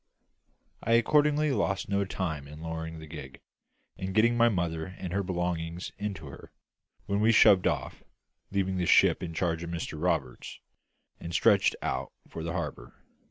I 0.81 0.93
accordingly 0.93 1.51
lost 1.51 1.87
no 1.87 2.05
time 2.05 2.47
in 2.47 2.59
lowering 2.61 2.97
the 2.97 3.05
gig, 3.05 3.39
and 3.99 4.15
getting 4.15 4.35
my 4.35 4.49
mother 4.49 4.85
and 4.97 5.13
her 5.13 5.21
belongings 5.21 5.91
into 5.99 6.25
her; 6.25 6.51
when 7.05 7.19
we 7.19 7.31
shoved 7.31 7.67
off 7.67 8.01
leaving 8.49 8.77
the 8.77 8.87
ship 8.87 9.21
in 9.21 9.35
charge 9.35 9.61
of 9.61 9.69
Mr 9.69 10.01
Roberts 10.01 10.59
and 11.19 11.35
stretched 11.35 11.75
out 11.83 12.11
for 12.27 12.41
the 12.43 12.53
harbour. 12.53 12.95